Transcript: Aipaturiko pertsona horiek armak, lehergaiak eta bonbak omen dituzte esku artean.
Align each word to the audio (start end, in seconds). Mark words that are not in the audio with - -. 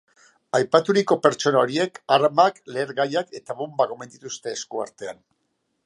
Aipaturiko 0.59 1.17
pertsona 1.25 1.59
horiek 1.65 1.99
armak, 2.17 2.57
lehergaiak 2.77 3.39
eta 3.41 3.57
bonbak 3.61 3.95
omen 3.99 4.15
dituzte 4.17 4.57
esku 4.59 4.87
artean. 4.89 5.27